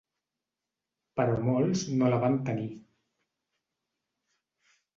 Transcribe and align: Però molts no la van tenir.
Però 1.19 1.35
molts 1.49 1.83
no 2.01 2.09
la 2.15 2.19
van 2.25 2.39
tenir. 2.49 2.67